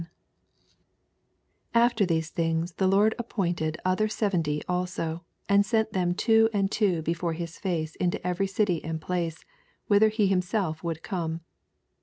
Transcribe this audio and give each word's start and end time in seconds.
1 0.01 0.09
After 1.75 2.07
these 2.07 2.31
things 2.31 2.71
the 2.73 2.87
Lord 2.87 3.13
ap 3.19 3.29
pointed 3.29 3.77
other 3.85 4.07
seventy 4.07 4.61
also^ 4.67 5.21
and 5.47 5.63
sent 5.63 5.93
them 5.93 6.15
two 6.15 6.49
and 6.51 6.71
two 6.71 7.03
beiore 7.03 7.35
his 7.35 7.59
fitoe 7.59 7.95
into 7.97 8.25
every 8.27 8.47
city 8.47 8.83
and 8.83 8.99
place, 8.99 9.45
whither 9.85 10.09
he 10.09 10.25
him 10.25 10.41
self 10.41 10.83
would 10.83 11.03
come. 11.03 11.41